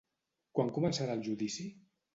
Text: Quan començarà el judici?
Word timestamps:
Quan 0.59 0.73
començarà 0.79 1.19
el 1.19 1.25
judici? 1.31 1.71